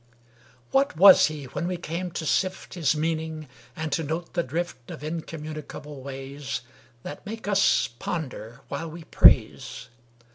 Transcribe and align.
What 0.71 0.97
was 0.97 1.27
he, 1.27 1.43
when 1.45 1.67
we 1.67 1.77
came 1.77 2.09
to 2.13 2.25
sift 2.25 2.73
His 2.73 2.95
meaning, 2.95 3.47
and 3.75 3.91
to 3.91 4.01
note 4.01 4.33
the 4.33 4.41
drift 4.41 4.89
Of 4.89 5.03
incommunicable 5.03 6.01
ways 6.01 6.61
That 7.03 7.23
make 7.23 7.47
us 7.47 7.87
ponder 7.99 8.61
while 8.67 8.89
we 8.89 9.03
praise? 9.03 9.89